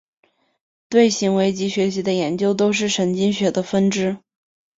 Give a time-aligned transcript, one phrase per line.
[0.89, 4.17] 对行为及学习的研究都是神经科学的分支。